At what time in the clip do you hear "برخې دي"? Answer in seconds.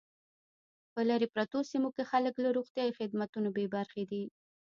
3.75-4.23